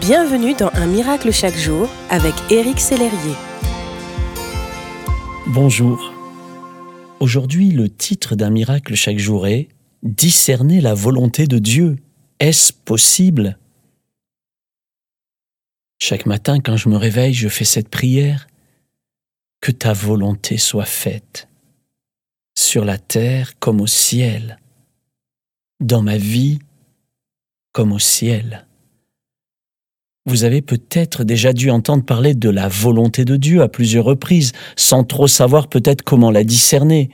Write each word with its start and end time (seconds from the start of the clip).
Bienvenue 0.00 0.54
dans 0.54 0.70
Un 0.74 0.86
miracle 0.86 1.32
chaque 1.32 1.56
jour 1.56 1.88
avec 2.10 2.34
Éric 2.50 2.80
Sellerier. 2.80 3.34
Bonjour. 5.46 6.12
Aujourd'hui, 7.18 7.70
le 7.70 7.88
titre 7.88 8.36
d'un 8.36 8.50
miracle 8.50 8.94
chaque 8.94 9.18
jour 9.18 9.46
est 9.46 9.68
Discerner 10.02 10.80
la 10.80 10.92
volonté 10.92 11.46
de 11.46 11.58
Dieu. 11.58 11.96
Est-ce 12.40 12.72
possible? 12.72 13.58
Chaque 15.98 16.26
matin, 16.26 16.60
quand 16.60 16.76
je 16.76 16.88
me 16.88 16.96
réveille, 16.96 17.32
je 17.32 17.48
fais 17.48 17.64
cette 17.64 17.88
prière. 17.88 18.48
Que 19.60 19.72
ta 19.72 19.94
volonté 19.94 20.58
soit 20.58 20.84
faite, 20.84 21.48
sur 22.56 22.84
la 22.84 22.98
terre 22.98 23.58
comme 23.58 23.80
au 23.80 23.86
ciel, 23.86 24.58
dans 25.80 26.02
ma 26.02 26.18
vie 26.18 26.58
comme 27.72 27.92
au 27.92 27.98
ciel. 27.98 28.65
Vous 30.26 30.42
avez 30.42 30.60
peut-être 30.60 31.22
déjà 31.22 31.52
dû 31.52 31.70
entendre 31.70 32.04
parler 32.04 32.34
de 32.34 32.50
la 32.50 32.66
volonté 32.68 33.24
de 33.24 33.36
Dieu 33.36 33.62
à 33.62 33.68
plusieurs 33.68 34.04
reprises, 34.04 34.52
sans 34.74 35.04
trop 35.04 35.28
savoir 35.28 35.68
peut-être 35.68 36.02
comment 36.02 36.32
la 36.32 36.42
discerner. 36.42 37.10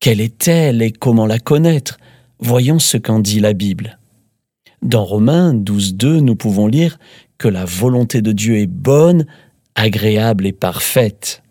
Quelle 0.00 0.20
est-elle 0.20 0.80
et 0.80 0.90
comment 0.90 1.26
la 1.26 1.38
connaître? 1.38 1.98
Voyons 2.40 2.78
ce 2.78 2.96
qu'en 2.96 3.20
dit 3.20 3.40
la 3.40 3.52
Bible. 3.52 3.98
Dans 4.80 5.04
Romains 5.04 5.52
12.2, 5.52 6.20
nous 6.20 6.36
pouvons 6.36 6.66
lire 6.66 6.98
que 7.36 7.48
la 7.48 7.64
volonté 7.64 8.22
de 8.22 8.32
Dieu 8.32 8.58
est 8.58 8.66
bonne, 8.66 9.26
agréable 9.74 10.46
et 10.46 10.52
parfaite. 10.52 11.42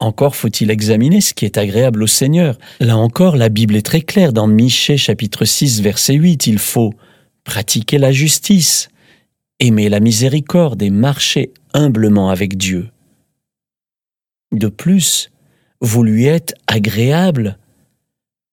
Encore 0.00 0.34
faut-il 0.34 0.70
examiner 0.70 1.20
ce 1.20 1.34
qui 1.34 1.44
est 1.44 1.58
agréable 1.58 2.02
au 2.02 2.06
Seigneur. 2.06 2.58
Là 2.80 2.96
encore, 2.96 3.36
la 3.36 3.48
Bible 3.48 3.76
est 3.76 3.86
très 3.86 4.00
claire. 4.00 4.32
Dans 4.32 4.46
Michée 4.46 4.96
chapitre 4.96 5.44
6 5.44 5.82
verset 5.82 6.14
8, 6.14 6.46
il 6.46 6.58
faut 6.58 6.94
pratiquer 7.44 7.98
la 7.98 8.12
justice, 8.12 8.88
aimer 9.60 9.88
la 9.88 10.00
miséricorde 10.00 10.82
et 10.82 10.90
marcher 10.90 11.52
humblement 11.72 12.30
avec 12.30 12.56
Dieu. 12.56 12.90
De 14.52 14.68
plus, 14.68 15.30
vous 15.80 16.02
lui 16.02 16.26
êtes 16.26 16.54
agréable 16.66 17.58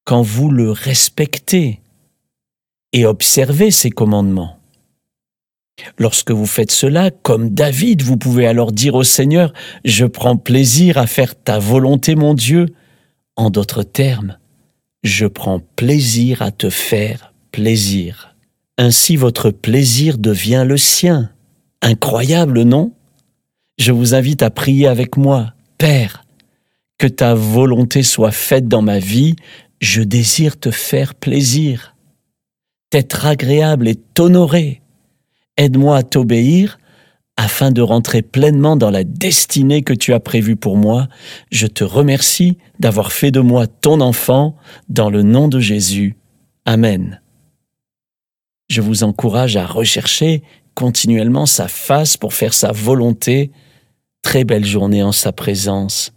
quand 0.06 0.22
vous 0.22 0.50
le 0.50 0.72
respectez 0.72 1.80
et 2.94 3.06
observez 3.06 3.72
ses 3.72 3.92
commandements. 3.92 4.58
Lorsque 5.98 6.32
vous 6.32 6.46
faites 6.46 6.72
cela, 6.72 7.12
comme 7.12 7.50
David, 7.50 8.02
vous 8.02 8.18
pouvez 8.18 8.46
alors 8.46 8.72
dire 8.72 8.96
au 8.96 9.04
Seigneur, 9.04 9.54
Je 9.86 10.06
prends 10.06 10.38
plaisir 10.38 10.98
à 10.98 11.08
faire 11.08 11.36
ta 11.36 11.60
volonté, 11.60 12.16
mon 12.16 12.34
Dieu. 12.34 12.68
En 13.36 13.50
d'autres 13.50 13.84
termes, 13.84 14.38
je 15.04 15.26
prends 15.26 15.60
plaisir 15.76 16.42
à 16.42 16.52
te 16.52 16.70
faire 16.70 17.34
plaisir. 17.52 18.31
Ainsi 18.82 19.16
votre 19.16 19.52
plaisir 19.52 20.18
devient 20.18 20.66
le 20.68 20.76
sien. 20.76 21.30
Incroyable, 21.84 22.64
non? 22.64 22.94
Je 23.78 23.92
vous 23.92 24.16
invite 24.16 24.42
à 24.42 24.50
prier 24.50 24.88
avec 24.88 25.18
moi. 25.18 25.54
Père, 25.78 26.26
que 26.98 27.06
ta 27.06 27.36
volonté 27.36 28.02
soit 28.02 28.32
faite 28.32 28.68
dans 28.68 28.82
ma 28.82 28.98
vie, 28.98 29.36
je 29.82 30.02
désire 30.02 30.60
te 30.60 30.72
faire 30.72 31.14
plaisir, 31.14 31.96
t'être 32.90 33.28
agréable 33.28 33.88
et 33.88 33.94
t'honorer. 33.94 34.82
Aide-moi 35.58 35.98
à 35.98 36.02
t'obéir 36.02 36.80
afin 37.38 37.70
de 37.70 37.84
rentrer 37.84 38.24
pleinement 38.24 38.78
dans 38.78 38.90
la 38.90 39.04
destinée 39.04 39.84
que 39.84 39.94
tu 39.94 40.12
as 40.12 40.20
prévue 40.20 40.56
pour 40.56 40.76
moi. 40.76 41.08
Je 41.52 41.68
te 41.68 41.84
remercie 41.84 42.58
d'avoir 42.80 43.12
fait 43.12 43.30
de 43.30 43.42
moi 43.42 43.68
ton 43.68 44.02
enfant, 44.02 44.58
dans 44.90 45.12
le 45.12 45.22
nom 45.22 45.50
de 45.50 45.60
Jésus. 45.60 46.18
Amen 46.66 47.22
je 48.72 48.80
vous 48.80 49.04
encourage 49.04 49.58
à 49.58 49.66
rechercher 49.66 50.44
continuellement 50.76 51.46
sa 51.46 51.68
face 51.68 52.16
pour 52.16 52.34
faire 52.34 52.54
sa 52.54 52.72
volonté. 52.72 53.52
Très 54.22 54.46
belle 54.46 54.64
journée 54.64 55.04
en 55.04 55.12
sa 55.12 55.34
présence. 55.34 56.14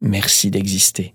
Merci 0.00 0.50
d'exister. 0.50 1.14